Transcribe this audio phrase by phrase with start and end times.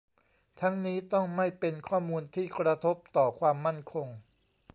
[0.61, 4.07] ทั้งนี้ต้องไม่เป็นข้อมูลที่กระทบต่อความมั่นคง